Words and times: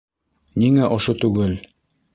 Ниңә 0.63 0.89
ошо 0.97 1.17
түгел? 1.23 1.57